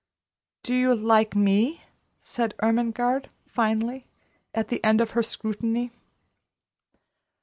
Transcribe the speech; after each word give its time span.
"Do 0.63 0.73
you 0.73 0.95
like 0.95 1.35
me?" 1.35 1.83
said 2.23 2.55
Ermengarde, 2.63 3.29
finally, 3.45 4.07
at 4.51 4.69
the 4.69 4.83
end 4.83 4.99
of 4.99 5.11
her 5.11 5.21
scrutiny. 5.21 5.91